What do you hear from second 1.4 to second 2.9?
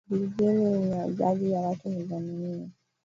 ya watu milioni nne